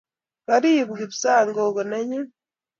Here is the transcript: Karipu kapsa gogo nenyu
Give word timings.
Karipu 0.45 0.93
kapsa 0.99 1.33
gogo 1.55 1.81
nenyu 1.89 2.21